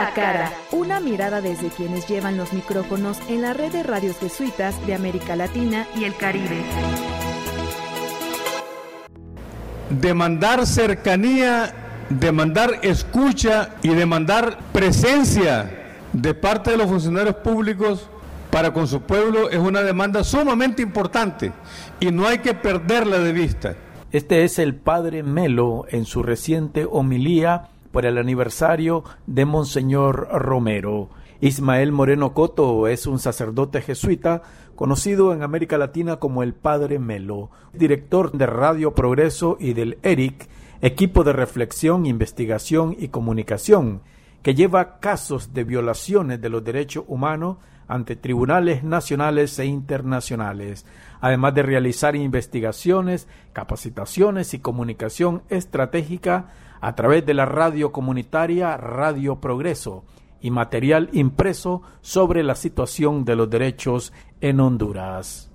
Cara 0.00 0.08
a 0.08 0.14
Cara, 0.14 0.52
una 0.72 0.98
mirada 0.98 1.42
desde 1.42 1.68
quienes 1.68 2.08
llevan 2.08 2.38
los 2.38 2.54
micrófonos 2.54 3.18
en 3.28 3.42
la 3.42 3.52
red 3.52 3.70
de 3.70 3.82
radios 3.82 4.16
jesuitas 4.16 4.74
de 4.86 4.94
América 4.94 5.36
Latina 5.36 5.86
y 5.94 6.04
el 6.04 6.16
Caribe. 6.16 6.62
Demandar 9.90 10.66
cercanía, 10.66 11.74
demandar 12.08 12.78
escucha 12.80 13.74
y 13.82 13.90
demandar 13.90 14.58
presencia 14.72 15.70
de 16.14 16.32
parte 16.32 16.70
de 16.70 16.78
los 16.78 16.86
funcionarios 16.86 17.36
públicos 17.36 18.08
para 18.50 18.72
con 18.72 18.86
su 18.86 19.02
pueblo 19.02 19.50
es 19.50 19.58
una 19.58 19.82
demanda 19.82 20.24
sumamente 20.24 20.80
importante 20.80 21.52
y 22.00 22.10
no 22.10 22.26
hay 22.26 22.38
que 22.38 22.54
perderla 22.54 23.18
de 23.18 23.32
vista. 23.34 23.74
Este 24.12 24.44
es 24.44 24.58
el 24.58 24.76
padre 24.76 25.22
Melo 25.22 25.84
en 25.90 26.06
su 26.06 26.22
reciente 26.22 26.86
homilía 26.90 27.68
por 27.92 28.06
el 28.06 28.18
aniversario 28.18 29.04
de 29.26 29.44
Monseñor 29.44 30.28
Romero. 30.32 31.08
Ismael 31.40 31.92
Moreno 31.92 32.34
Coto 32.34 32.86
es 32.86 33.06
un 33.06 33.18
sacerdote 33.18 33.80
jesuita 33.80 34.42
conocido 34.76 35.32
en 35.32 35.42
América 35.42 35.78
Latina 35.78 36.16
como 36.16 36.42
el 36.42 36.54
Padre 36.54 36.98
Melo, 36.98 37.50
director 37.72 38.32
de 38.32 38.46
Radio 38.46 38.94
Progreso 38.94 39.56
y 39.58 39.72
del 39.72 39.98
ERIC, 40.02 40.48
equipo 40.82 41.24
de 41.24 41.32
reflexión, 41.32 42.06
investigación 42.06 42.96
y 42.98 43.08
comunicación, 43.08 44.02
que 44.42 44.54
lleva 44.54 44.98
casos 44.98 45.52
de 45.52 45.64
violaciones 45.64 46.40
de 46.40 46.48
los 46.48 46.64
derechos 46.64 47.04
humanos 47.08 47.58
ante 47.88 48.16
tribunales 48.16 48.84
nacionales 48.84 49.58
e 49.58 49.66
internacionales, 49.66 50.86
además 51.20 51.54
de 51.54 51.62
realizar 51.62 52.16
investigaciones, 52.16 53.28
capacitaciones 53.52 54.54
y 54.54 54.58
comunicación 54.58 55.42
estratégica 55.48 56.48
a 56.80 56.94
través 56.94 57.24
de 57.26 57.34
la 57.34 57.46
radio 57.46 57.92
comunitaria 57.92 58.76
Radio 58.76 59.40
Progreso 59.40 60.04
y 60.40 60.50
material 60.50 61.10
impreso 61.12 61.82
sobre 62.00 62.42
la 62.42 62.54
situación 62.54 63.24
de 63.24 63.36
los 63.36 63.50
derechos 63.50 64.12
en 64.40 64.60
Honduras. 64.60 65.50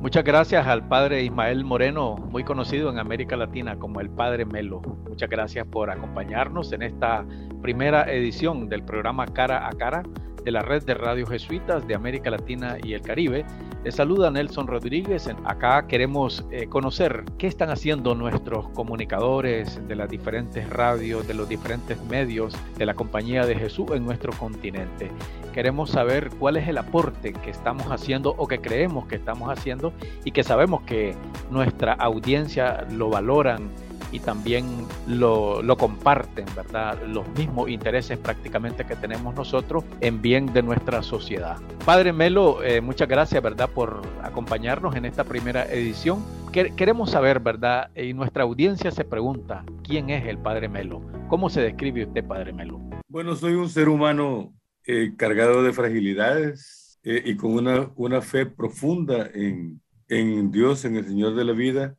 Muchas 0.00 0.24
gracias 0.24 0.66
al 0.66 0.86
padre 0.86 1.24
Ismael 1.24 1.64
Moreno, 1.64 2.16
muy 2.16 2.44
conocido 2.44 2.90
en 2.90 2.98
América 2.98 3.34
Latina 3.34 3.76
como 3.76 4.00
el 4.00 4.10
padre 4.10 4.44
Melo. 4.44 4.80
Muchas 5.08 5.28
gracias 5.28 5.66
por 5.66 5.90
acompañarnos 5.90 6.72
en 6.72 6.82
esta 6.82 7.24
primera 7.62 8.04
edición 8.12 8.68
del 8.68 8.84
programa 8.84 9.26
Cara 9.26 9.66
a 9.66 9.72
Cara 9.72 10.04
de 10.46 10.52
la 10.52 10.62
red 10.62 10.84
de 10.84 10.94
radios 10.94 11.28
jesuitas 11.28 11.88
de 11.88 11.96
América 11.96 12.30
Latina 12.30 12.76
y 12.80 12.94
el 12.94 13.02
Caribe. 13.02 13.44
Les 13.82 13.96
saluda 13.96 14.30
Nelson 14.30 14.68
Rodríguez. 14.68 15.28
Acá 15.44 15.88
queremos 15.88 16.46
eh, 16.52 16.68
conocer 16.68 17.24
qué 17.36 17.48
están 17.48 17.68
haciendo 17.68 18.14
nuestros 18.14 18.68
comunicadores 18.68 19.80
de 19.88 19.96
las 19.96 20.08
diferentes 20.08 20.70
radios, 20.70 21.26
de 21.26 21.34
los 21.34 21.48
diferentes 21.48 22.00
medios 22.04 22.56
de 22.78 22.86
la 22.86 22.94
Compañía 22.94 23.44
de 23.44 23.56
Jesús 23.56 23.90
en 23.90 24.04
nuestro 24.04 24.32
continente. 24.34 25.10
Queremos 25.52 25.90
saber 25.90 26.30
cuál 26.38 26.56
es 26.58 26.68
el 26.68 26.78
aporte 26.78 27.32
que 27.32 27.50
estamos 27.50 27.88
haciendo 27.88 28.36
o 28.38 28.46
que 28.46 28.60
creemos 28.60 29.06
que 29.06 29.16
estamos 29.16 29.50
haciendo 29.50 29.92
y 30.24 30.30
que 30.30 30.44
sabemos 30.44 30.82
que 30.82 31.16
nuestra 31.50 31.94
audiencia 31.94 32.86
lo 32.92 33.10
valoran 33.10 33.68
y 34.12 34.20
también 34.20 34.86
lo, 35.06 35.76
comparten, 35.76 36.46
¿verdad? 36.54 37.02
Los 37.06 37.28
mismos 37.36 37.68
intereses 37.68 38.18
prácticamente 38.18 38.84
que 38.84 38.96
tenemos 38.96 39.34
nosotros 39.34 39.84
en 40.00 40.22
bien 40.22 40.52
de 40.52 40.62
nuestra 40.62 41.02
sociedad. 41.02 41.58
Padre 41.84 42.12
Melo, 42.12 42.62
eh, 42.62 42.80
muchas 42.80 43.08
gracias, 43.08 43.42
¿verdad?, 43.42 43.68
por 43.68 44.02
acompañarnos 44.22 44.96
en 44.96 45.04
esta 45.04 45.24
primera 45.24 45.64
edición. 45.66 46.24
Queremos 46.52 47.10
saber, 47.10 47.40
¿verdad? 47.40 47.90
Y 47.94 48.14
nuestra 48.14 48.44
audiencia 48.44 48.90
se 48.90 49.04
pregunta, 49.04 49.64
¿quién 49.82 50.08
es 50.08 50.26
el 50.26 50.38
Padre 50.38 50.68
Melo? 50.68 51.02
¿Cómo 51.28 51.50
se 51.50 51.60
describe 51.60 52.06
usted, 52.06 52.24
Padre 52.24 52.52
Melo? 52.52 52.80
Bueno, 53.08 53.36
soy 53.36 53.54
un 53.54 53.68
ser 53.68 53.90
humano 53.90 54.54
eh, 54.86 55.12
cargado 55.18 55.62
de 55.62 55.72
fragilidades 55.74 56.98
eh, 57.02 57.22
y 57.26 57.36
con 57.36 57.52
una, 57.52 57.90
una 57.96 58.22
fe 58.22 58.46
profunda 58.46 59.28
en, 59.34 59.82
en 60.08 60.50
Dios, 60.50 60.84
en 60.86 60.96
el 60.96 61.04
Señor 61.04 61.34
de 61.34 61.44
la 61.44 61.52
vida 61.52 61.96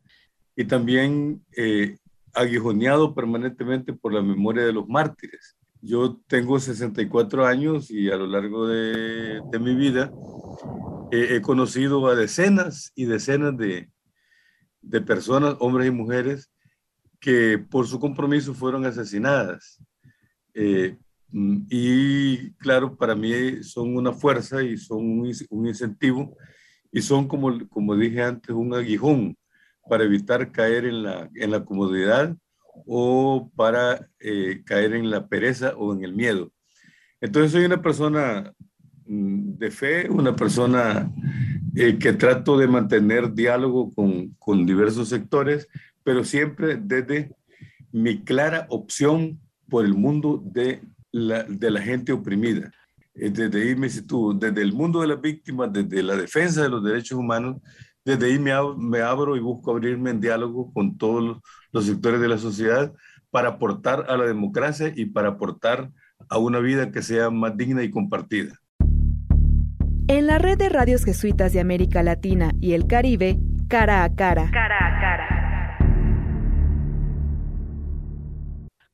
y 0.58 0.64
también 0.64 1.40
eh, 1.56 1.98
aguijoneado 2.34 3.14
permanentemente 3.14 3.92
por 3.92 4.12
la 4.12 4.22
memoria 4.22 4.66
de 4.66 4.72
los 4.72 4.88
mártires. 4.88 5.56
Yo 5.80 6.20
tengo 6.26 6.58
64 6.58 7.46
años 7.46 7.92
y 7.92 8.10
a 8.10 8.16
lo 8.16 8.26
largo 8.26 8.66
de, 8.66 9.40
mi 9.60 9.76
vida 9.76 10.10
he 11.12 11.40
conocido 11.42 12.04
a 12.08 12.16
decenas 12.16 12.90
y 12.96 13.04
decenas 13.04 13.56
de, 13.56 13.88
de 14.82 15.00
personas, 15.00 15.54
hombres 15.60 15.86
y 15.86 15.92
mujeres, 15.92 16.50
que 17.20 17.58
por 17.58 17.86
su 17.86 18.00
compromiso 18.00 18.52
fueron 18.52 18.84
asesinadas. 18.84 19.80
Eh, 20.54 20.96
y 21.70 22.50
claro, 22.54 22.96
para 22.96 23.14
mí 23.14 23.62
son 23.62 23.96
una 23.96 24.12
fuerza 24.12 24.60
y 24.60 24.76
son 24.76 25.20
un, 25.20 25.32
un, 25.50 25.66
incentivo 25.68 26.36
y 26.90 27.00
son, 27.00 27.28
como, 27.28 27.68
como 27.68 27.94
dije 27.94 28.24
antes, 28.24 28.50
un 28.50 28.74
aguijón 28.74 29.37
para 29.88 30.04
evitar 30.04 30.52
caer 30.52 30.84
en 30.84 31.02
la, 31.02 31.30
en 31.34 31.50
la 31.50 31.64
comodidad 31.64 32.36
o 32.86 33.50
para 33.56 34.08
eh, 34.20 34.62
caer 34.64 34.94
en 34.94 35.10
la 35.10 35.26
pereza 35.26 35.74
o 35.76 35.94
en 35.94 36.04
el 36.04 36.14
miedo. 36.14 36.52
Entonces 37.20 37.52
soy 37.52 37.64
una 37.64 37.82
persona 37.82 38.52
mm, 39.06 39.58
de 39.58 39.70
fe, 39.70 40.08
una 40.08 40.36
persona 40.36 41.10
eh, 41.74 41.98
que 41.98 42.12
trato 42.12 42.58
de 42.58 42.68
mantener 42.68 43.32
diálogo 43.32 43.92
con, 43.92 44.28
con 44.38 44.66
diversos 44.66 45.08
sectores, 45.08 45.68
pero 46.04 46.24
siempre 46.24 46.76
desde 46.76 47.34
mi 47.92 48.22
clara 48.22 48.66
opción 48.68 49.40
por 49.68 49.84
el 49.84 49.94
mundo 49.94 50.42
de 50.44 50.82
la, 51.10 51.42
de 51.44 51.70
la 51.70 51.80
gente 51.80 52.12
oprimida. 52.12 52.70
Desde 53.14 53.46
ahí 53.60 53.74
desde 53.74 54.62
el 54.62 54.72
mundo 54.72 55.00
de 55.00 55.08
las 55.08 55.20
víctimas, 55.20 55.72
desde 55.72 56.04
la 56.04 56.14
defensa 56.14 56.62
de 56.62 56.68
los 56.68 56.84
derechos 56.84 57.18
humanos, 57.18 57.56
desde 58.08 58.24
ahí 58.24 58.38
me, 58.38 58.52
abro, 59.02 59.36
y 59.36 59.40
busco 59.40 59.70
abrirme 59.70 60.08
en 60.08 60.18
diálogo 60.18 60.72
con 60.72 60.96
todos 60.96 61.42
los, 61.72 61.84
sectores 61.84 62.22
de 62.22 62.28
la 62.28 62.38
sociedad 62.38 62.94
para 63.30 63.50
aportar 63.50 64.06
a 64.08 64.16
la 64.16 64.24
democracia 64.24 64.90
y 64.96 65.04
para 65.04 65.28
aportar 65.28 65.90
a 66.30 66.38
una 66.38 66.58
vida 66.58 66.90
que 66.90 67.02
sea 67.02 67.28
más 67.28 67.54
digna 67.58 67.82
y 67.82 67.90
compartida. 67.90 68.54
En 70.08 70.26
la 70.26 70.38
red 70.38 70.56
de 70.56 70.70
radios 70.70 71.04
jesuitas 71.04 71.52
de 71.52 71.60
América 71.60 72.02
Latina 72.02 72.50
y 72.62 72.72
el 72.72 72.86
Caribe, 72.86 73.38
cara 73.68 74.04
a 74.04 74.14
cara. 74.14 74.50
Cara 74.52 74.78
a 74.78 75.00
cara. 75.00 75.28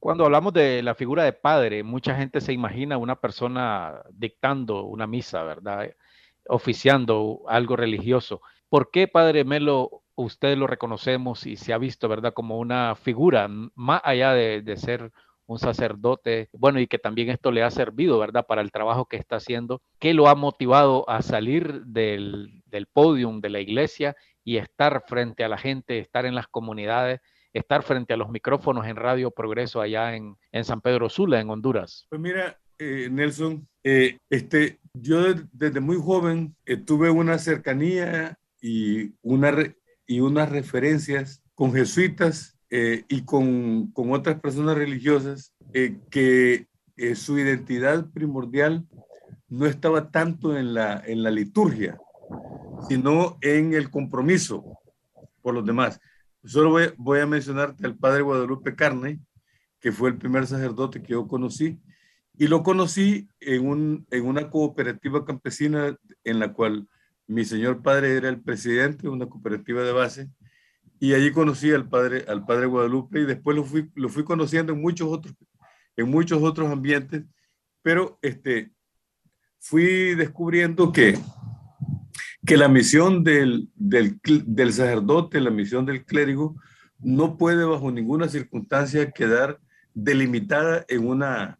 Cuando 0.01 0.25
hablamos 0.25 0.53
de 0.53 0.83
la 0.83 0.97
figura 0.97 1.23
de 1.23 1.33
padre, 1.33 1.85
mucha 1.85 2.17
gente 2.17 2.41
se 2.41 2.53
imagina 2.53 2.99
una 2.99 3.21
persona 3.21 4.03
dictando 4.11 4.87
una 4.87 5.07
misa, 5.07 5.45
¿verdad? 5.45 5.89
Oficiando 6.49 7.43
algo 7.47 7.77
religioso. 7.77 8.43
¿Por 8.75 8.91
qué 8.91 9.07
Padre 9.07 9.45
Melo 9.45 10.03
usted 10.17 10.59
lo 10.59 10.67
reconocemos 10.67 11.47
y 11.47 11.55
se 11.55 11.73
ha 11.73 11.79
visto, 11.79 12.09
verdad, 12.09 12.35
como 12.35 12.59
una 12.59 12.97
figura 12.97 13.47
más 13.47 14.01
allá 14.03 14.33
de, 14.33 14.77
ser 14.77 15.13
un 15.47 15.61
sacerdote, 15.61 16.49
bueno, 16.51 16.81
y 16.81 16.89
que 16.89 16.99
también 16.99 17.31
esto 17.31 17.53
le 17.53 17.63
ha 17.63 17.71
servido, 17.71 18.19
¿verdad?, 18.19 18.47
para 18.49 18.63
el 18.63 18.73
trabajo 18.73 19.07
que 19.07 19.17
está 19.17 19.37
haciendo, 19.37 19.81
¿qué 20.01 20.13
lo 20.13 20.27
ha 20.27 20.35
motivado 20.35 21.09
a 21.09 21.23
salir 21.23 21.85
del, 21.85 22.65
del 22.67 22.87
podium 22.87 23.41
de 23.41 23.51
la 23.51 23.61
iglesia 23.61 24.17
y 24.43 24.57
estar 24.57 25.05
frente 25.07 25.45
a 25.45 25.49
la 25.49 25.57
gente, 25.57 26.01
estar 26.01 26.27
en 26.27 26.35
las 26.35 26.49
comunidades, 26.49 27.21
estar 27.53 27.85
frente 27.85 28.15
a 28.15 28.17
los 28.17 28.29
micrófonos 28.29 28.89
en 28.89 28.97
Radio 28.97 29.31
Progreso 29.31 29.83
allá 29.83 30.17
en, 30.17 30.37
San 30.65 30.81
Pedro 30.81 31.09
Sula, 31.09 31.41
en 31.41 31.49
Honduras? 31.49 32.09
Pues 32.09 32.21
mira, 32.21 32.59
eh, 32.81 33.09
Nelson, 33.09 33.69
eh, 33.85 34.19
este, 34.29 34.81
yo 34.95 35.33
desde 35.53 35.79
muy 35.79 35.97
joven 35.97 36.57
eh, 36.67 36.77
tuve 36.77 37.09
una 37.09 37.39
cercanía 37.39 38.37
y, 38.67 39.13
una, 39.21 39.53
y 40.07 40.21
unas 40.21 40.49
referencias 40.49 41.43
con 41.55 41.75
jesuitas 41.75 42.59
eh, 42.71 43.05
y 43.11 43.23
con, 43.27 43.93
con, 43.93 44.11
otras 44.13 44.41
personas 44.41 44.75
religiosas 44.79 45.55
eh, 45.75 45.99
que 46.11 46.67
eh, 46.97 47.15
su 47.15 47.39
identidad 47.39 48.11
primordial 48.11 48.87
no 49.51 49.67
estaba 49.67 50.11
tanto 50.11 50.57
en 50.57 50.73
la, 50.73 51.03
en 51.05 51.23
la 51.23 51.31
liturgia, 51.31 51.99
sino 52.89 53.37
en 53.43 53.75
el 53.75 53.91
compromiso 53.91 54.65
por 55.43 55.53
los 55.53 55.67
demás. 55.67 56.01
Solo 56.43 56.71
voy, 56.71 56.85
voy 56.97 57.21
a 57.21 57.27
mencionarte 57.27 57.85
al 57.85 57.99
padre 57.99 58.23
Guadalupe 58.23 58.75
Carne, 58.75 59.21
que 59.79 59.93
fue 59.93 60.09
el 60.09 60.17
primer 60.17 60.47
sacerdote 60.47 61.03
que 61.03 61.13
yo 61.13 61.29
conocí, 61.29 61.79
y 62.39 62.47
lo 62.47 62.63
conocí 62.63 63.29
en, 63.41 63.69
un, 63.69 64.07
en 64.11 64.25
una 64.25 64.49
cooperativa 64.49 65.27
campesina 65.27 65.99
en 66.25 66.39
la 66.39 66.55
cual 66.55 66.89
mi 67.27 67.45
señor 67.45 67.83
padre 67.83 68.17
era 68.17 68.29
el 68.29 68.41
presidente 68.41 69.03
de 69.03 69.09
una 69.09 69.27
cooperativa 69.27 69.83
de 69.83 69.93
base 69.93 70.31
y 71.01 71.15
allí 71.15 71.33
conocí 71.33 71.71
al 71.71 71.89
padre, 71.89 72.25
al 72.29 72.45
padre 72.45 72.67
Guadalupe 72.67 73.21
y 73.21 73.25
después 73.25 73.57
lo 73.57 73.65
fui, 73.65 73.91
lo 73.95 74.09
fui 74.09 74.25
conociendo 74.25 74.73
en 74.73 74.81
muchos 74.81 75.09
otros, 75.09 75.35
en 75.97 76.11
muchos 76.11 76.43
otros 76.43 76.71
ambientes, 76.71 77.25
pero 77.83 78.19
este, 78.23 78.73
fui 79.59 80.15
descubriendo 80.15 80.93
que, 80.93 81.19
que 82.47 82.57
la 82.57 82.69
misión 82.69 83.25
del, 83.25 83.69
del, 83.75 84.21
del 84.47 84.73
sacerdote, 84.73 85.41
la 85.41 85.51
misión 85.51 85.85
del 85.87 86.05
clérigo, 86.05 86.57
no 86.99 87.37
puede 87.37 87.65
bajo 87.65 87.91
ninguna 87.91 88.29
circunstancia 88.29 89.11
quedar 89.11 89.61
delimitada 89.93 90.85
en 90.89 91.07
una, 91.07 91.59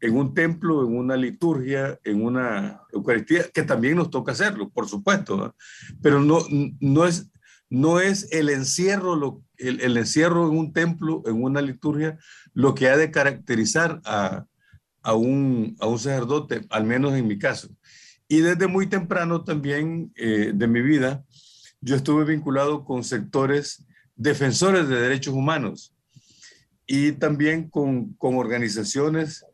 en 0.00 0.16
un 0.16 0.34
templo, 0.34 0.86
en 0.86 0.96
una 0.96 1.16
liturgia, 1.16 1.98
en 2.04 2.24
una 2.24 2.82
Eucaristía, 2.92 3.44
que 3.52 3.62
también 3.62 3.96
nos 3.96 4.10
toca 4.10 4.32
hacerlo, 4.32 4.70
por 4.70 4.88
supuesto, 4.88 5.54
pero 6.02 6.20
no, 6.20 6.40
no, 6.80 7.06
es, 7.06 7.30
no 7.68 8.00
es 8.00 8.32
el 8.32 8.48
encierro, 8.48 9.14
lo, 9.16 9.42
el, 9.56 9.80
el, 9.80 9.96
encierro 9.96 10.48
en 10.48 10.56
un 10.56 10.72
templo, 10.72 11.22
en 11.26 11.42
una 11.42 11.60
liturgia, 11.60 12.18
lo 12.54 12.74
que 12.74 12.88
ha 12.88 12.96
de 12.96 13.10
caracterizar 13.10 14.00
a, 14.04 14.46
a, 15.02 15.14
un, 15.14 15.76
a 15.80 15.86
un 15.86 15.98
sacerdote, 15.98 16.66
al 16.70 16.84
menos 16.84 17.14
en 17.14 17.26
mi 17.26 17.38
caso. 17.38 17.68
Y 18.26 18.40
desde 18.40 18.68
muy 18.68 18.86
temprano 18.86 19.44
también 19.44 20.12
eh, 20.14 20.52
de 20.54 20.66
mi 20.66 20.80
vida, 20.82 21.24
yo 21.80 21.96
estuve 21.96 22.24
vinculado 22.24 22.84
con 22.84 23.04
sectores 23.04 23.84
defensores 24.14 24.88
de 24.88 25.00
derechos 25.00 25.34
humanos 25.34 25.94
y 26.86 27.12
también 27.12 27.70
con, 27.70 28.14
con 28.14 28.36
organizaciones 28.36 29.44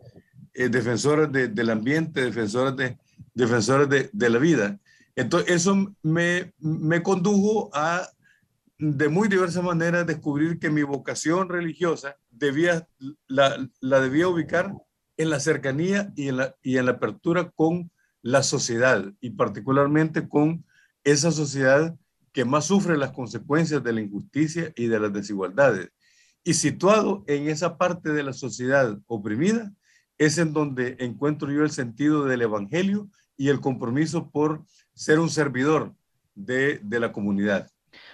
eh, 0.59 0.71
defensoras 0.71 1.31
del 1.31 1.71
ambiente, 1.71 2.25
defensoras 2.25 2.75
de, 2.77 2.97
defensoras 3.35 3.89
de, 3.91 4.09
de, 4.11 4.31
la 4.31 4.39
vida. 4.39 4.81
Entonces, 5.15 5.57
eso 5.57 5.95
me, 6.03 6.55
me 6.59 7.03
condujo 7.03 7.71
a, 7.75 8.09
de 8.79 9.09
muy 9.11 9.29
diversas 9.29 9.63
maneras, 9.63 10.07
descubrir 10.07 10.59
que 10.59 10.71
mi 10.71 10.83
vocación 10.83 11.51
religiosa 11.51 12.17
debía, 12.31 12.89
la, 13.27 13.69
la 13.81 14.01
debía 14.01 14.29
ubicar 14.29 14.73
en 15.19 15.29
la 15.29 15.41
cercanía 15.41 16.11
y 16.17 16.29
en 16.29 16.39
la, 16.39 16.57
y 16.63 16.79
en 16.79 16.87
la 16.87 16.93
apertura 16.93 17.51
con 17.51 17.91
la 18.23 18.43
sociedad 18.43 19.13
y 19.21 19.31
particularmente 19.31 20.27
con 20.27 20.65
esa 21.05 21.33
sociedad 21.33 21.95
que 22.33 22.47
más 22.47 22.65
sufre 22.65 22.97
las 22.97 23.13
consecuencias 23.13 23.85
de 23.85 23.93
la 23.93 24.01
injusticia 24.01 24.73
y 24.75 24.87
de 24.87 25.01
las 25.01 25.13
desigualdades. 25.13 25.91
Y 26.45 26.55
situado 26.55 27.25
en 27.27 27.49
esa 27.49 27.77
parte 27.77 28.13
de 28.13 28.23
la 28.23 28.33
sociedad 28.33 28.99
oprimida, 29.07 29.73
es 30.19 30.39
en 30.39 30.53
donde 30.53 30.97
encuentro 30.99 31.51
yo 31.51 31.63
el 31.63 31.71
sentido 31.71 32.25
del 32.25 32.43
Evangelio 32.43 33.09
y 33.37 33.49
el 33.49 33.61
compromiso 33.61 34.31
por 34.31 34.65
ser 34.95 35.19
un 35.19 35.29
servidor 35.29 35.95
de, 36.35 36.81
la 36.91 37.13
comunidad. 37.13 37.71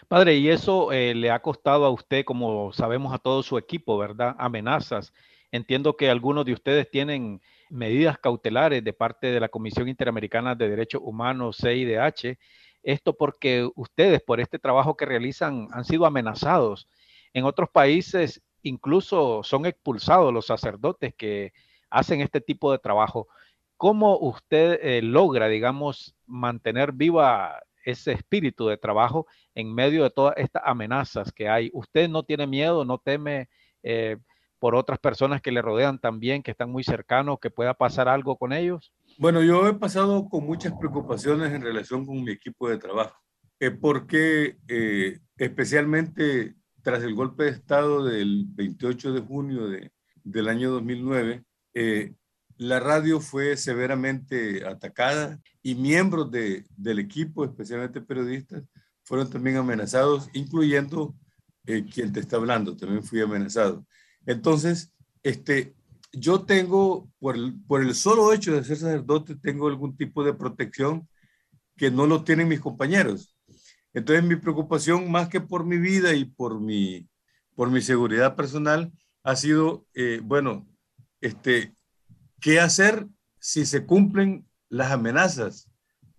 Padre, 0.09 0.37
y 0.37 0.49
eso 0.49 0.93
eh, 0.93 1.15
le 1.15 1.31
ha 1.31 1.41
costado 1.41 1.85
a 1.85 1.91
usted, 1.91 2.25
como 2.25 2.73
sabemos 2.73 3.15
a 3.15 3.19
todo 3.19 3.43
su 3.43 3.59
equipo, 3.59 3.99
¿verdad? 3.99 4.35
Amenazas. 4.39 5.13
Entiendo 5.51 5.97
que 5.97 6.11
algunos 6.11 6.45
de 6.45 6.53
ustedes 6.53 6.91
tienen 6.91 7.41
medidas 7.69 8.19
cautelares 8.19 8.83
de 8.83 8.93
parte 8.93 9.29
de 9.29 9.41
la 9.41 9.49
Comisión 9.49 9.89
Interamericana 9.89 10.55
de 10.55 10.69
Derechos 10.69 11.03
Humanos, 11.05 11.59
CIDH. 11.61 12.39
Esto 12.83 13.17
porque 13.17 13.69
ustedes, 13.77 14.23
por 14.23 14.41
este 14.41 14.59
trabajo 14.59 14.97
que 14.97 15.07
realizan, 15.07 15.69
han 15.73 15.85
sido 15.85 16.07
amenazados. 16.07 16.89
En 17.33 17.45
otros 17.45 17.69
países 17.71 18.43
incluso 18.63 19.43
son 19.43 19.67
expulsados 19.67 20.33
los 20.33 20.47
sacerdotes 20.47 21.15
que 21.15 21.53
hacen 21.93 22.21
este 22.21 22.41
tipo 22.41 22.73
de 22.73 22.79
trabajo. 22.79 23.29
¿Cómo 23.77 24.19
usted 24.19 24.79
eh, 24.83 25.03
logra, 25.03 25.49
digamos, 25.49 26.15
mantener 26.27 26.93
viva 26.93 27.61
ese 27.85 28.13
espíritu 28.13 28.69
de 28.69 28.77
trabajo 28.77 29.27
en 29.55 29.75
medio 29.75 30.05
de 30.05 30.11
todas 30.11 30.35
estas 30.37 30.63
amenazas 30.65 31.33
que 31.33 31.49
hay? 31.49 31.71
¿Usted 31.73 32.09
no 32.09 32.23
tiene 32.23 32.47
miedo, 32.47 32.85
no 32.85 32.99
teme 32.99 33.49
eh, 33.83 34.17
por 34.59 34.75
otras 34.75 34.99
personas 34.99 35.43
que 35.43 35.53
le 35.53 35.63
rodean 35.63 35.99
también, 35.99 36.43
que 36.43 36.53
están 36.53 36.71
muy 36.71 36.85
cercanos, 36.85 37.41
que 37.41 37.51
pueda 37.51 37.75
pasar 37.75 38.09
algo 38.09 38.37
con 38.37 38.53
ellos? 38.53 38.93
Bueno, 39.19 39.43
yo 39.43 39.67
he 39.67 39.75
pasado 39.75 40.29
con 40.29 40.47
muchas 40.47 40.73
preocupaciones 40.79 41.53
en 41.53 41.63
relación 41.63 42.07
con 42.07 42.23
mi 42.23 42.31
equipo 42.31 42.69
de 42.69 42.79
trabajo, 42.79 43.19
eh, 43.59 43.73
porque 43.73 44.57
especialmente 45.37 46.55
tras 46.83 47.03
el 47.03 47.15
golpe 47.15 47.45
de 47.45 47.51
Estado 47.51 48.05
del 48.05 48.45
28 48.49 49.13
de 49.13 49.21
junio 49.21 49.69
de, 49.69 49.91
del 50.25 50.49
año 50.49 50.71
2009, 50.71 51.45
eh, 51.75 52.15
la 52.57 52.81
radio 52.81 53.21
fue 53.21 53.57
severamente 53.57 54.67
atacada 54.67 55.41
y 55.63 55.75
miembros 55.75 56.31
de, 56.31 56.65
del 56.77 56.99
equipo, 56.99 57.45
especialmente 57.45 58.01
periodistas, 58.01 58.65
fueron 59.05 59.29
también 59.31 59.57
amenazados, 59.57 60.29
incluyendo 60.33 61.15
eh, 61.67 61.85
quien 61.85 62.13
te 62.13 62.21
está 62.21 62.37
hablando, 62.37 62.77
también 62.77 63.03
fui 63.03 63.21
amenazado. 63.21 63.87
Entonces, 64.27 64.95
este, 65.23 65.75
yo 66.13 66.45
tengo, 66.45 67.11
por 67.19 67.37
el, 67.37 67.61
por 67.67 67.83
el 67.83 67.95
solo 67.95 68.33
hecho 68.33 68.55
de 68.55 68.65
ser 68.65 68.77
sacerdote, 68.77 69.37
tengo 69.37 69.69
algún 69.69 69.97
tipo 69.97 70.25
de 70.25 70.35
protección 70.35 71.09
que 71.77 71.91
no 71.91 72.07
lo 72.07 72.23
tienen 72.23 72.49
mis 72.49 72.61
compañeros. 72.61 73.37
Entonces, 73.95 74.25
mi 74.25 74.37
preocupación, 74.37 75.11
más 75.11 75.29
que 75.29 75.41
por 75.41 75.65
mi 75.65 75.79
vida 75.79 76.15
y 76.15 76.25
por 76.25 76.61
mi, 76.61 77.09
por 77.55 77.71
mi 77.71 77.81
seguridad 77.81 78.37
personal, 78.37 78.93
ha 79.25 79.37
sido, 79.37 79.87
eh, 79.95 80.21
bueno, 80.23 80.67
este, 81.23 81.75
¿qué 82.41 82.61
hacer 82.61 83.07
si 83.39 83.65
se 83.65 83.87
cumplen 83.87 84.47
las 84.69 84.91
amenazas 84.91 85.71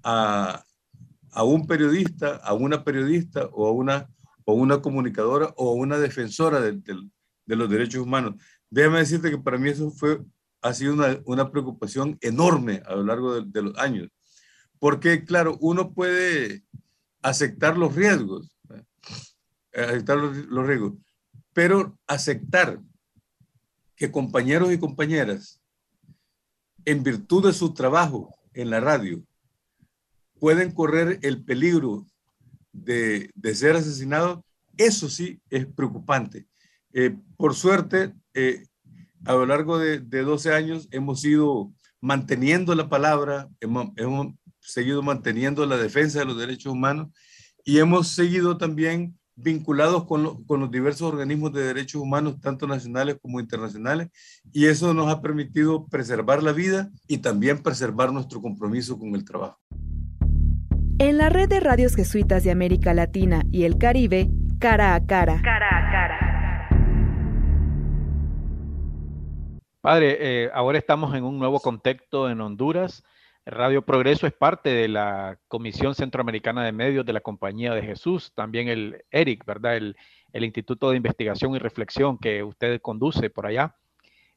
a, 0.01 0.65
un 1.43 1.67
periodista, 1.67 2.37
a 2.37 2.53
una 2.53 2.83
periodista 2.83 3.47
o 3.51 3.67
a 3.67 3.71
una, 3.71 4.09
o 4.45 4.53
una 4.53 4.81
comunicadora 4.81 5.53
o 5.57 5.69
a 5.69 5.73
una 5.73 5.97
defensora 5.99 6.61
de, 6.61 6.81
los 7.45 7.69
derechos 7.69 8.01
humanos? 8.01 8.41
Déjame 8.69 8.99
decirte 8.99 9.29
que 9.29 9.37
para 9.37 9.57
mí 9.57 9.69
eso 9.69 9.91
fue, 9.91 10.21
ha 10.61 10.73
sido 10.73 10.95
una, 11.25 11.51
preocupación 11.51 12.17
enorme 12.21 12.81
a 12.85 12.95
lo 12.95 13.03
largo 13.03 13.41
de, 13.41 13.61
los 13.61 13.77
años, 13.77 14.09
porque 14.79 15.25
claro, 15.25 15.57
uno 15.59 15.93
puede 15.93 16.63
aceptar 17.21 17.77
los 17.77 17.93
riesgos, 17.93 18.57
aceptar 19.73 20.17
los 20.17 20.67
riesgos, 20.67 20.93
pero 21.53 21.97
aceptar 22.07 22.79
que 23.95 24.11
compañeros 24.11 24.71
y 24.73 24.79
compañeras, 24.79 25.61
en 26.85 27.03
virtud 27.03 27.45
de 27.45 27.53
su 27.53 27.73
trabajo 27.73 28.35
en 28.53 28.69
la 28.69 28.79
radio, 28.79 29.23
pueden 30.39 30.71
correr 30.71 31.19
el 31.21 31.43
peligro 31.43 32.05
de, 32.71 33.31
ser 33.53 33.75
asesinados, 33.75 34.39
eso 34.77 35.09
sí 35.09 35.39
es 35.49 35.65
preocupante. 35.65 36.47
Eh, 36.91 37.15
por 37.37 37.55
suerte, 37.55 38.13
eh, 38.33 38.65
a 39.25 39.33
lo 39.33 39.45
largo 39.45 39.77
de, 39.77 39.99
12 39.99 40.53
años 40.53 40.87
hemos 40.91 41.23
ido 41.23 41.71
manteniendo 42.01 42.75
la 42.75 42.89
palabra, 42.89 43.49
hemos, 43.61 43.89
seguido 44.59 45.01
manteniendo 45.01 45.65
la 45.65 45.77
defensa 45.77 46.19
de 46.19 46.25
los 46.25 46.37
derechos 46.37 46.71
humanos 46.71 47.09
y 47.65 47.79
hemos 47.79 48.09
seguido 48.09 48.57
también 48.57 49.17
vinculados 49.35 50.05
con, 50.05 50.43
con, 50.45 50.59
los 50.59 50.71
diversos 50.71 51.03
organismos 51.03 51.53
de 51.53 51.63
derechos 51.63 52.01
humanos, 52.01 52.39
tanto 52.39 52.67
nacionales 52.67 53.17
como 53.21 53.39
internacionales, 53.39 54.09
y 54.51 54.65
eso 54.65 54.93
nos 54.93 55.07
ha 55.09 55.21
permitido 55.21 55.87
preservar 55.87 56.43
la 56.43 56.51
vida 56.51 56.89
y 57.07 57.19
también 57.19 57.61
preservar 57.61 58.11
nuestro 58.13 58.41
compromiso 58.41 58.97
con 58.97 59.15
el 59.15 59.25
trabajo. 59.25 59.59
En 60.99 61.17
la 61.17 61.29
red 61.29 61.49
de 61.49 61.59
radios 61.59 61.95
jesuitas 61.95 62.43
de 62.43 62.51
América 62.51 62.93
Latina 62.93 63.43
y 63.51 63.63
el 63.63 63.77
Caribe, 63.77 64.29
cara 64.59 64.95
a 64.95 65.05
cara. 65.05 65.41
Cara 65.41 65.67
a 65.67 65.91
cara. 65.91 66.33
Padre, 69.81 70.17
eh, 70.21 70.49
ahora 70.53 70.77
estamos 70.77 71.13
en 71.13 71.25
un 71.25 71.37
nuevo 71.37 71.59
contexto 71.59 72.29
en 72.29 72.39
Honduras 72.39 73.03
Radio 73.45 73.81
Progreso 73.81 74.25
es 74.25 74.31
parte 74.31 74.69
de 74.69 74.87
la 74.87 75.37
Comisión 75.49 75.95
Centroamericana 75.95 76.63
de 76.63 76.71
Medios 76.71 77.05
de 77.05 77.11
la 77.11 77.19
Compañía 77.19 77.73
de 77.73 77.81
Jesús, 77.81 78.31
también 78.33 78.69
el 78.69 79.03
ERIC, 79.11 79.43
¿verdad? 79.45 79.75
El, 79.75 79.95
Instituto 80.33 80.89
de 80.89 80.97
Investigación 80.97 81.53
y 81.53 81.59
Reflexión 81.59 82.17
que 82.17 82.41
usted 82.41 82.81
conduce 82.81 83.29
por 83.29 83.45
allá. 83.45 83.75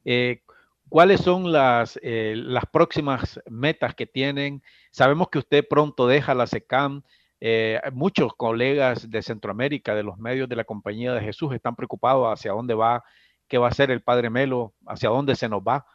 Eh, 0.04 0.42
¿Cuáles 0.88 1.20
son 1.20 1.52
las, 1.52 1.98
eh, 2.02 2.34
las 2.36 2.64
próximas 2.66 3.40
metas 3.48 3.94
que 3.94 4.06
tienen? 4.06 4.62
Sabemos 4.90 5.28
que 5.30 5.38
usted 5.38 5.66
pronto 5.68 6.06
deja 6.06 6.34
la 6.34 6.46
SECAM. 6.46 7.02
Eh, 7.40 7.80
muchos 7.92 8.34
colegas 8.34 9.08
de 9.08 9.22
Centroamérica, 9.22 9.94
de 9.94 10.02
los 10.02 10.18
medios 10.18 10.48
de 10.48 10.56
la 10.56 10.64
Compañía 10.64 11.14
de 11.14 11.20
Jesús, 11.20 11.54
están 11.54 11.76
preocupados 11.76 12.26
hacia 12.26 12.52
dónde 12.52 12.74
va, 12.74 13.04
qué 13.48 13.58
va 13.58 13.68
a 13.68 13.70
hacer 13.70 13.90
el 13.90 14.02
Padre 14.02 14.30
Melo, 14.30 14.74
hacia 14.86 15.10
dónde 15.10 15.36
se 15.36 15.48
nos 15.48 15.62
va. 15.62 15.86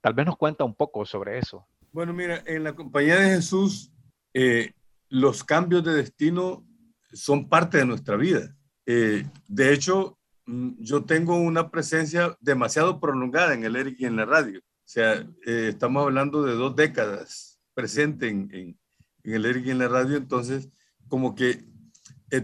Tal 0.00 0.14
vez 0.14 0.26
nos 0.26 0.36
cuenta 0.36 0.64
un 0.64 0.74
poco 0.74 1.04
sobre 1.04 1.38
eso. 1.38 1.66
Bueno, 1.92 2.14
mira, 2.14 2.42
en 2.46 2.64
la 2.64 2.74
compañía 2.74 3.16
de 3.16 3.36
Jesús, 3.36 3.92
eh, 4.32 4.72
los 5.10 5.44
cambios 5.44 5.84
de 5.84 5.92
destino 5.92 6.66
son 7.12 7.50
parte 7.50 7.76
de 7.76 7.84
nuestra 7.84 8.16
vida. 8.16 8.56
Eh, 8.86 9.26
de 9.46 9.74
hecho, 9.74 10.18
mm, 10.46 10.70
yo 10.78 11.04
tengo 11.04 11.36
una 11.36 11.70
presencia 11.70 12.34
demasiado 12.40 12.98
prolongada 12.98 13.52
en 13.52 13.64
el 13.64 13.76
ERIC 13.76 14.00
y 14.00 14.06
en 14.06 14.16
la 14.16 14.24
radio. 14.24 14.60
O 14.60 14.86
sea, 14.86 15.16
eh, 15.46 15.68
estamos 15.68 16.04
hablando 16.04 16.42
de 16.42 16.54
dos 16.54 16.74
décadas 16.74 17.60
presente 17.74 18.28
en, 18.28 18.48
en, 18.54 18.78
el 19.24 19.44
ERIC 19.44 19.66
y 19.66 19.70
en 19.72 19.78
la 19.78 19.88
radio, 19.88 20.16
entonces 20.16 20.70
como 21.08 21.34
que 21.34 21.62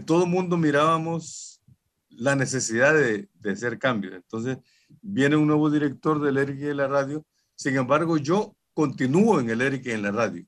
todo 0.05 0.25
el 0.25 0.29
mundo 0.29 0.57
mirábamos 0.57 1.63
la 2.09 2.35
necesidad 2.35 2.93
de, 2.93 3.27
de, 3.33 3.51
hacer 3.51 3.79
cambios. 3.79 4.13
Entonces 4.13 4.59
viene 5.01 5.35
un 5.35 5.47
nuevo 5.47 5.71
director 5.71 6.21
del 6.21 6.37
ERIC 6.37 6.57
y 6.59 6.65
de 6.65 6.75
la 6.75 6.87
radio, 6.87 7.25
sin 7.55 7.75
embargo 7.75 8.17
yo 8.17 8.55
continúo 8.79 9.41
en 9.41 9.49
el 9.49 9.59
ERIC 9.59 9.87
y 9.87 9.91
en 9.91 10.03
la 10.03 10.11
radio. 10.11 10.45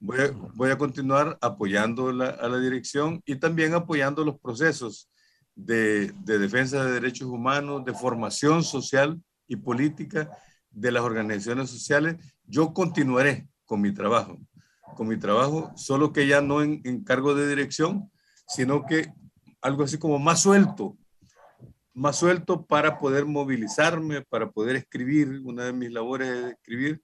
Voy 0.00 0.18
a, 0.18 0.32
voy 0.54 0.70
a 0.72 0.76
continuar 0.76 1.38
apoyando 1.40 2.10
la, 2.10 2.30
a 2.30 2.48
la 2.48 2.58
dirección 2.58 3.22
y 3.24 3.36
también 3.36 3.72
apoyando 3.72 4.24
los 4.24 4.40
procesos 4.40 5.08
de, 5.54 6.10
de, 6.24 6.38
defensa 6.40 6.84
de 6.84 6.90
derechos 6.90 7.28
humanos, 7.28 7.84
de 7.84 7.94
formación 7.94 8.64
social 8.64 9.22
y 9.46 9.54
política 9.54 10.28
de 10.70 10.90
las 10.90 11.04
organizaciones 11.04 11.70
sociales, 11.70 12.16
yo 12.46 12.74
continuaré 12.74 13.46
con 13.64 13.80
mi 13.80 13.94
trabajo, 13.94 14.36
con 14.96 15.06
mi 15.06 15.16
trabajo, 15.16 15.70
solo 15.76 16.12
que 16.12 16.26
ya 16.26 16.40
no 16.40 16.62
en, 16.62 16.80
en 16.82 17.04
cargo 17.04 17.36
de 17.36 17.48
dirección, 17.48 18.10
sino 18.48 18.84
que 18.86 19.12
algo 19.62 19.84
así 19.84 19.98
como 19.98 20.18
más 20.18 20.42
suelto, 20.42 20.98
más 21.94 22.16
suelto 22.16 22.66
para 22.66 22.98
poder 22.98 23.24
movilizarme, 23.24 24.22
para 24.22 24.50
poder 24.50 24.74
escribir, 24.74 25.42
una 25.44 25.66
de 25.66 25.72
mis 25.72 25.92
labores 25.92 26.28
es 26.28 26.52
escribir 26.54 27.00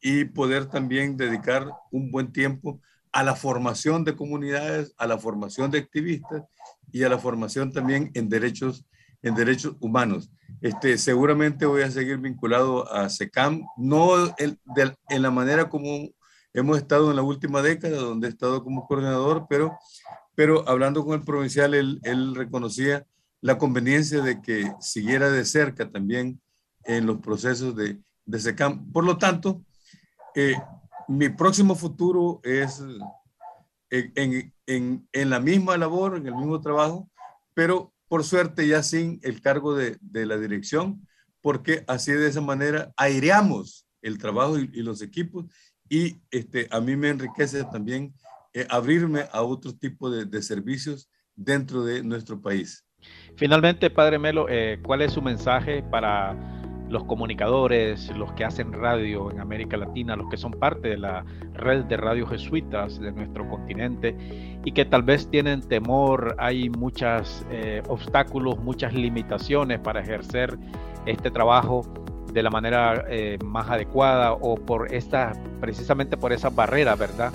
y 0.00 0.24
poder 0.24 0.66
también 0.66 1.16
dedicar 1.16 1.70
un 1.90 2.10
buen 2.10 2.32
tiempo 2.32 2.80
a 3.12 3.22
la 3.22 3.34
formación 3.34 4.04
de 4.04 4.16
comunidades, 4.16 4.94
a 4.96 5.06
la 5.06 5.18
formación 5.18 5.70
de 5.70 5.78
activistas 5.78 6.44
y 6.92 7.02
a 7.02 7.08
la 7.08 7.18
formación 7.18 7.72
también 7.72 8.10
en 8.14 8.28
derechos, 8.28 8.84
en 9.22 9.34
derechos 9.34 9.76
humanos. 9.80 10.30
Este, 10.60 10.96
seguramente 10.98 11.66
voy 11.66 11.82
a 11.82 11.90
seguir 11.90 12.18
vinculado 12.18 12.90
a 12.92 13.08
SECAM, 13.08 13.62
no 13.76 14.34
en, 14.38 14.58
la 15.22 15.30
manera 15.30 15.68
como 15.68 16.08
hemos 16.52 16.78
estado 16.78 17.10
en 17.10 17.16
la 17.16 17.22
última 17.22 17.62
década, 17.62 17.96
donde 17.98 18.28
he 18.28 18.30
estado 18.30 18.62
como 18.62 18.86
coordinador, 18.86 19.46
pero, 19.48 19.76
pero 20.34 20.68
hablando 20.68 21.04
con 21.04 21.14
el 21.14 21.24
provincial, 21.24 21.74
él, 21.74 22.00
él 22.02 22.34
reconocía 22.34 23.06
la 23.40 23.58
conveniencia 23.58 24.20
de 24.20 24.40
que 24.42 24.70
siguiera 24.80 25.30
de 25.30 25.44
cerca 25.44 25.90
también 25.90 26.40
en 26.84 27.06
los 27.06 27.18
procesos 27.20 27.74
de, 27.74 27.98
de 28.26 28.38
SECAM. 28.38 28.92
Por 28.92 29.04
lo 29.04 29.18
tanto, 29.18 29.64
eh, 30.34 30.54
mi 31.08 31.28
próximo 31.28 31.74
futuro 31.74 32.40
es 32.44 32.82
eh, 33.90 34.12
en, 34.14 34.52
en, 34.66 35.08
en, 35.12 35.30
la 35.30 35.40
misma 35.40 35.76
labor, 35.76 36.16
en 36.16 36.26
el 36.26 36.34
mismo 36.34 36.60
trabajo, 36.60 37.10
pero 37.54 37.92
por 38.08 38.24
suerte 38.24 38.66
ya 38.66 38.82
sin 38.82 39.20
el 39.22 39.40
cargo 39.40 39.74
de, 39.74 39.98
de 40.00 40.26
la 40.26 40.38
dirección, 40.38 41.06
porque 41.40 41.84
así 41.88 42.12
de 42.12 42.28
esa 42.28 42.40
manera 42.40 42.92
aireamos 42.96 43.86
el 44.02 44.18
trabajo 44.18 44.58
y, 44.58 44.70
y 44.72 44.82
los 44.82 45.02
equipos 45.02 45.46
y 45.88 46.22
este, 46.30 46.68
a 46.70 46.80
mí 46.80 46.96
me 46.96 47.08
enriquece 47.08 47.64
también 47.64 48.14
eh, 48.54 48.66
abrirme 48.70 49.24
a 49.32 49.42
otro 49.42 49.74
tipo 49.74 50.08
de, 50.10 50.24
de 50.24 50.40
servicios 50.40 51.10
dentro 51.34 51.84
de 51.84 52.02
nuestro 52.02 52.40
país. 52.40 52.86
Finalmente, 53.36 53.90
Padre 53.90 54.18
Melo, 54.18 54.46
eh, 54.48 54.78
¿cuál 54.82 55.02
es 55.02 55.12
su 55.12 55.22
mensaje 55.22 55.82
para 55.82 56.59
los 56.90 57.04
comunicadores, 57.04 58.14
los 58.16 58.32
que 58.32 58.44
hacen 58.44 58.72
radio 58.72 59.30
en 59.30 59.40
América 59.40 59.76
Latina, 59.76 60.16
los 60.16 60.28
que 60.28 60.36
son 60.36 60.50
parte 60.52 60.88
de 60.88 60.98
la 60.98 61.24
red 61.54 61.84
de 61.84 61.96
radio 61.96 62.26
jesuitas 62.26 63.00
de 63.00 63.12
nuestro 63.12 63.48
continente 63.48 64.16
y 64.64 64.72
que 64.72 64.84
tal 64.84 65.04
vez 65.04 65.30
tienen 65.30 65.62
temor, 65.62 66.34
hay 66.38 66.68
muchos 66.68 67.46
eh, 67.50 67.82
obstáculos, 67.88 68.58
muchas 68.58 68.92
limitaciones 68.92 69.78
para 69.78 70.00
ejercer 70.00 70.58
este 71.06 71.30
trabajo 71.30 71.82
de 72.32 72.42
la 72.42 72.50
manera 72.50 73.04
eh, 73.08 73.38
más 73.44 73.70
adecuada 73.70 74.32
o 74.32 74.56
por 74.56 74.92
esta, 74.92 75.32
precisamente 75.60 76.16
por 76.16 76.32
esa 76.32 76.50
barrera, 76.50 76.96
¿verdad? 76.96 77.32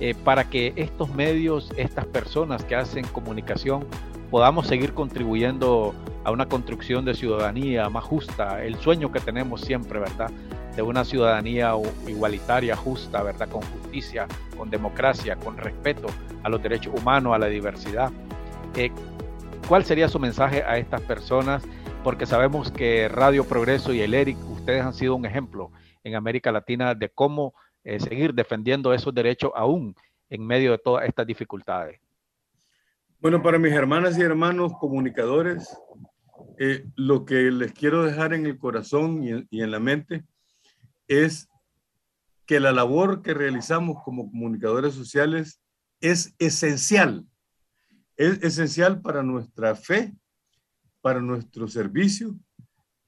Eh, 0.00 0.14
para 0.24 0.44
que 0.44 0.72
estos 0.76 1.14
medios, 1.14 1.72
estas 1.76 2.06
personas 2.06 2.64
que 2.64 2.74
hacen 2.74 3.06
comunicación 3.08 3.86
podamos 4.34 4.66
seguir 4.66 4.94
contribuyendo 4.94 5.94
a 6.24 6.32
una 6.32 6.48
construcción 6.48 7.04
de 7.04 7.14
ciudadanía 7.14 7.88
más 7.88 8.02
justa, 8.02 8.64
el 8.64 8.74
sueño 8.80 9.12
que 9.12 9.20
tenemos 9.20 9.60
siempre, 9.60 10.00
¿verdad? 10.00 10.28
De 10.74 10.82
una 10.82 11.04
ciudadanía 11.04 11.72
igualitaria, 12.08 12.74
justa, 12.74 13.22
¿verdad? 13.22 13.48
Con 13.48 13.62
justicia, 13.62 14.26
con 14.58 14.70
democracia, 14.70 15.36
con 15.36 15.56
respeto 15.56 16.08
a 16.42 16.48
los 16.48 16.60
derechos 16.60 16.92
humanos, 17.00 17.32
a 17.32 17.38
la 17.38 17.46
diversidad. 17.46 18.10
Eh, 18.74 18.90
¿Cuál 19.68 19.84
sería 19.84 20.08
su 20.08 20.18
mensaje 20.18 20.64
a 20.64 20.78
estas 20.78 21.02
personas? 21.02 21.62
Porque 22.02 22.26
sabemos 22.26 22.72
que 22.72 23.08
Radio 23.08 23.44
Progreso 23.44 23.92
y 23.92 24.00
el 24.00 24.14
ERIC, 24.14 24.36
ustedes 24.50 24.82
han 24.82 24.94
sido 24.94 25.14
un 25.14 25.26
ejemplo 25.26 25.70
en 26.02 26.16
América 26.16 26.50
Latina 26.50 26.96
de 26.96 27.08
cómo 27.08 27.54
eh, 27.84 28.00
seguir 28.00 28.34
defendiendo 28.34 28.92
esos 28.92 29.14
derechos 29.14 29.52
aún 29.54 29.94
en 30.28 30.44
medio 30.44 30.72
de 30.72 30.78
todas 30.78 31.06
estas 31.06 31.24
dificultades. 31.24 32.00
Bueno, 33.24 33.42
para 33.42 33.58
mis 33.58 33.72
hermanas 33.72 34.18
y 34.18 34.20
hermanos 34.20 34.74
comunicadores, 34.78 35.74
eh, 36.58 36.84
lo 36.94 37.24
que 37.24 37.50
les 37.50 37.72
quiero 37.72 38.04
dejar 38.04 38.34
en 38.34 38.44
el 38.44 38.58
corazón 38.58 39.46
y, 39.50 39.62
en 39.62 39.70
la 39.70 39.80
mente 39.80 40.26
es 41.08 41.48
que 42.44 42.60
la 42.60 42.70
labor 42.70 43.22
que 43.22 43.32
realizamos 43.32 44.02
como 44.04 44.30
comunicadores 44.30 44.92
sociales 44.92 45.58
es 46.02 46.34
esencial. 46.38 47.24
Es 48.18 48.42
esencial 48.42 49.00
para 49.00 49.22
nuestra 49.22 49.74
fe, 49.74 50.12
para 51.00 51.22
nuestro 51.22 51.66
servicio 51.66 52.38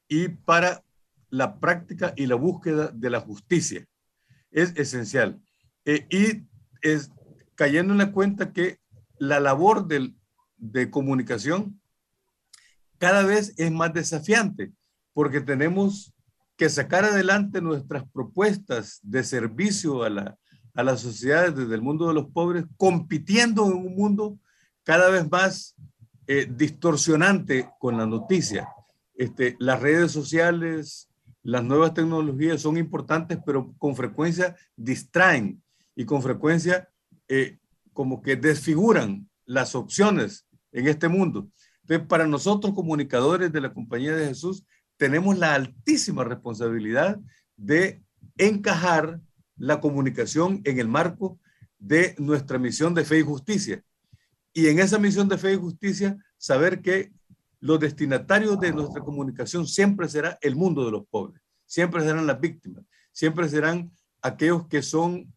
y 0.09 0.29
para 0.29 0.83
la 1.29 1.61
práctica 1.61 2.15
y 2.17 2.25
la 2.25 2.37
búsqueda 2.37 2.91
de 2.91 3.11
la 3.11 3.21
justicia. 3.21 3.85
Es 4.51 4.75
esencial. 4.77 5.39
Eh, 5.85 6.07
y 6.09 6.47
es 6.81 7.11
cayendo 7.55 7.93
en 7.93 7.99
la 7.99 8.13
cuenta 8.13 8.55
que 8.55 8.79
la 9.19 9.41
labor 9.41 9.87
del, 9.87 10.17
de 10.57 10.91
comunicación 10.91 11.81
cada 12.99 13.23
vez 13.25 13.55
es 13.57 13.71
más 13.71 13.93
desafiante 13.93 14.73
porque 15.13 15.41
tenemos 15.41 16.15
que 16.57 16.69
sacar 16.69 17.05
adelante 17.05 17.61
nuestras 17.61 18.05
propuestas 18.11 19.01
de 19.03 19.23
servicio 19.23 20.03
a 20.03 20.11
la, 20.11 20.39
a 20.75 20.83
la 20.83 20.97
sociedad 20.97 21.53
desde 21.53 21.75
el 21.75 21.83
mundo 21.83 22.09
de 22.09 22.15
los 22.15 22.27
pobres, 22.27 22.65
compitiendo 22.77 23.67
en 23.67 23.73
un 23.73 23.95
mundo 23.95 24.39
cada 24.85 25.11
vez 25.11 25.31
más 25.31 25.75
eh, 26.27 26.47
distorsionante 26.51 27.71
con 27.79 27.97
la 27.97 28.07
noticia. 28.07 28.69
Este, 29.15 29.57
las 29.59 29.81
redes 29.81 30.13
sociales, 30.13 31.09
las 31.43 31.65
nuevas 31.65 31.95
tecnologías 31.95 32.61
son 32.61 32.77
importantes, 32.77 33.39
pero 33.45 33.75
con 33.79 33.97
frecuencia 33.97 34.57
distraen 34.77 35.63
y 35.95 36.05
con 36.05 36.23
frecuencia 36.23 36.89
eh, 37.29 37.59
como 37.97 38.21
que 38.21 38.37
desfiguran 38.37 39.27
las 39.47 39.75
opciones 39.75 40.47
en 40.71 40.87
este 40.87 41.09
mundo. 41.09 41.49
Entonces, 41.81 42.07
para 42.07 42.27
nosotros 42.27 42.75
comunicadores 42.75 43.51
de 43.51 43.63
la 43.63 43.73
Compañía 43.73 44.15
de 44.15 44.29
Jesús, 44.29 44.67
tenemos 44.99 45.39
la 45.39 45.55
altísima 45.55 46.23
responsabilidad 46.23 47.19
de 47.57 48.03
encajar 48.37 49.19
la 49.57 49.81
comunicación 49.81 50.61
en 50.65 50.79
el 50.79 50.89
marco 50.89 51.41
de 51.79 52.15
nuestra 52.19 52.59
misión 52.59 52.93
de 52.93 53.07
fe 53.07 53.21
y 53.21 53.23
justicia. 53.23 53.83
Y 54.53 54.67
en 54.67 54.79
esa 54.79 54.99
misión 54.99 55.27
de 55.27 55.39
fe 55.39 55.55
y 55.55 55.57
justicia, 55.57 56.19
saber 56.37 56.83
que 56.83 57.13
los 57.61 57.81
destinatarios 57.81 58.61
de 58.61 58.75
nuestra 58.75 59.03
comunicación 59.03 59.67
siempre 59.67 60.07
será 60.07 60.37
el 60.43 60.55
mundo 60.55 60.85
de 60.85 60.91
los 60.91 61.07
pobres, 61.07 61.43
siempre 61.65 62.03
serán 62.03 62.27
las 62.27 62.39
víctimas, 62.39 62.85
siempre 63.11 63.49
serán 63.49 63.91
aquellos 64.21 64.67
que 64.69 64.83
son 64.83 65.33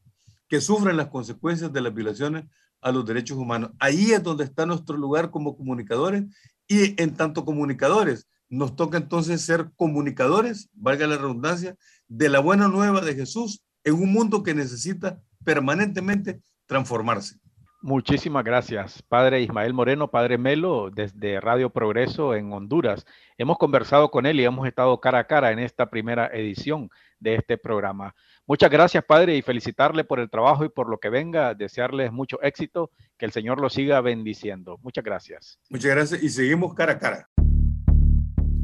que 0.49 0.59
sufren 0.59 0.97
las 0.97 1.07
consecuencias 1.07 1.71
de 1.71 1.81
las 1.81 1.93
violaciones 1.93 2.45
a 2.81 2.91
los 2.91 3.05
derechos 3.05 3.37
humanos. 3.37 3.71
Ahí 3.79 4.11
es 4.11 4.23
donde 4.23 4.43
está 4.43 4.65
nuestro 4.65 4.97
lugar 4.97 5.31
como 5.31 5.55
comunicadores 5.55 6.23
y 6.67 7.01
en 7.01 7.15
tanto 7.15 7.45
comunicadores 7.45 8.27
nos 8.49 8.75
toca 8.75 8.97
entonces 8.97 9.41
ser 9.41 9.69
comunicadores, 9.75 10.69
valga 10.73 11.07
la 11.07 11.17
redundancia, 11.17 11.75
de 12.07 12.29
la 12.29 12.39
buena 12.39 12.67
nueva 12.67 13.01
de 13.01 13.13
Jesús 13.13 13.63
en 13.83 13.93
un 13.93 14.11
mundo 14.11 14.41
que 14.43 14.55
necesita 14.55 15.21
permanentemente 15.45 16.41
transformarse. 16.65 17.35
Muchísimas 17.81 18.43
gracias, 18.43 19.01
Padre 19.03 19.41
Ismael 19.41 19.73
Moreno, 19.73 20.09
Padre 20.09 20.37
Melo, 20.37 20.89
desde 20.93 21.39
Radio 21.39 21.69
Progreso 21.69 22.35
en 22.35 22.51
Honduras. 22.51 23.05
Hemos 23.37 23.57
conversado 23.57 24.11
con 24.11 24.25
él 24.25 24.39
y 24.39 24.43
hemos 24.43 24.67
estado 24.67 24.99
cara 24.99 25.19
a 25.19 25.27
cara 25.27 25.51
en 25.51 25.59
esta 25.59 25.89
primera 25.89 26.27
edición 26.27 26.89
de 27.19 27.35
este 27.35 27.57
programa. 27.57 28.15
Muchas 28.45 28.69
gracias, 28.69 29.03
Padre, 29.03 29.35
y 29.35 29.41
felicitarle 29.41 30.03
por 30.03 30.19
el 30.19 30.29
trabajo 30.29 30.65
y 30.65 30.69
por 30.69 30.89
lo 30.89 30.99
que 30.99 31.09
venga, 31.09 31.53
desearles 31.53 32.11
mucho 32.11 32.41
éxito, 32.41 32.91
que 33.17 33.25
el 33.25 33.31
Señor 33.31 33.59
lo 33.59 33.69
siga 33.69 34.01
bendiciendo. 34.01 34.79
Muchas 34.81 35.03
gracias. 35.03 35.59
Muchas 35.69 35.91
gracias 35.91 36.23
y 36.23 36.29
seguimos 36.29 36.73
cara 36.73 36.93
a 36.93 36.99
cara. 36.99 37.29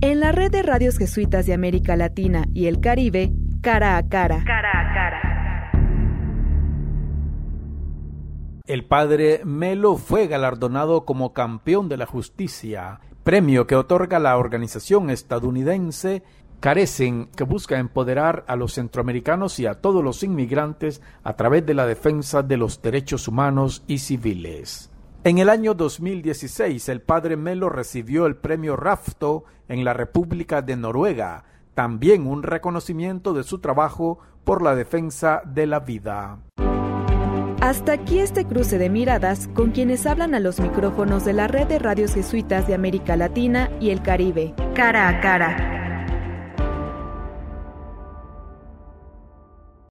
En 0.02 0.20
la 0.20 0.32
red 0.32 0.52
de 0.52 0.62
radios 0.62 0.98
jesuitas 0.98 1.46
de 1.46 1.54
América 1.54 1.96
Latina 1.96 2.46
y 2.54 2.68
el 2.68 2.80
Caribe, 2.80 3.32
cara 3.62 3.98
a 3.98 4.08
cara. 4.08 4.44
Cara 4.46 4.70
a 4.70 4.94
cara. 4.94 5.36
El 8.68 8.84
padre 8.86 9.42
Melo 9.46 9.96
fue 9.96 10.26
galardonado 10.26 11.06
como 11.06 11.34
campeón 11.34 11.88
de 11.88 11.98
la 11.98 12.08
justicia, 12.08 13.00
premio 13.24 13.68
que 13.68 13.76
otorga 13.76 14.18
la 14.18 14.38
organización 14.38 15.12
estadounidense 15.12 16.24
Carecen, 16.60 17.28
que 17.36 17.44
busca 17.44 17.78
empoderar 17.78 18.44
a 18.48 18.56
los 18.56 18.74
centroamericanos 18.74 19.60
y 19.60 19.66
a 19.66 19.76
todos 19.76 20.04
los 20.04 20.24
inmigrantes 20.24 21.02
a 21.24 21.36
través 21.36 21.66
de 21.66 21.74
la 21.74 21.86
defensa 21.86 22.42
de 22.42 22.58
los 22.58 22.82
derechos 22.82 23.28
humanos 23.28 23.84
y 23.88 24.00
civiles. 24.00 24.90
En 25.24 25.40
el 25.40 25.50
año 25.50 25.74
2016, 25.74 26.88
el 26.90 27.02
padre 27.02 27.36
Melo 27.36 27.70
recibió 27.70 28.26
el 28.26 28.36
premio 28.36 28.76
Rafto 28.76 29.46
en 29.68 29.84
la 29.84 29.94
República 29.94 30.62
de 30.62 30.76
Noruega, 30.76 31.46
también 31.74 32.28
un 32.28 32.44
reconocimiento 32.44 33.34
de 33.34 33.44
su 33.44 33.60
trabajo 33.60 34.20
por 34.44 34.62
la 34.62 34.76
defensa 34.76 35.42
de 35.46 35.66
la 35.66 35.80
vida. 35.80 36.40
Hasta 37.60 37.94
aquí 37.94 38.20
este 38.20 38.46
cruce 38.46 38.78
de 38.78 38.92
miradas 38.92 39.50
con 39.56 39.72
quienes 39.72 40.06
hablan 40.06 40.36
a 40.36 40.40
los 40.40 40.60
micrófonos 40.60 41.26
de 41.26 41.34
la 41.34 41.48
red 41.48 41.68
de 41.68 41.80
radios 41.80 42.14
jesuitas 42.14 42.68
de 42.68 42.76
América 42.76 43.18
Latina 43.18 43.72
y 43.80 43.90
el 43.90 44.04
Caribe. 44.04 44.54
Cara 44.76 45.08
a 45.08 45.20
cara. 45.22 45.75